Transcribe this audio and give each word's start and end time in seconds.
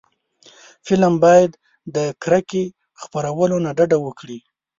فلم 0.85 1.13
باید 1.23 1.51
د 1.95 1.97
کرکې 2.23 2.63
خپرولو 3.01 3.55
نه 3.65 3.71
ډډه 3.77 3.97
وکړي 4.05 4.39